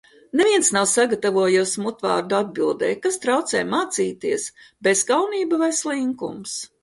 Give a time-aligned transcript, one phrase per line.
[0.39, 2.89] Neviens nav sagatavojies mutvārdu atbildei.
[3.05, 4.47] Kas traucē mācīties?
[4.89, 6.57] Bezkaunība vai slinkums?